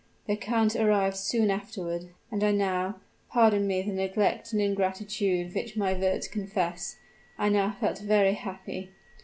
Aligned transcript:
The 0.25 0.35
count 0.35 0.75
arrived 0.75 1.15
soon 1.17 1.51
afterward, 1.51 2.09
and 2.31 2.43
I 2.43 2.51
now 2.51 2.95
pardon 3.29 3.67
me 3.67 3.83
the 3.83 3.91
neglect 3.93 4.51
and 4.51 4.59
ingratitude 4.59 5.53
which 5.53 5.77
my 5.77 5.93
words 5.93 6.27
confess 6.27 6.97
I 7.37 7.49
now 7.49 7.77
felt 7.79 7.99
very 7.99 8.33
happy. 8.33 8.89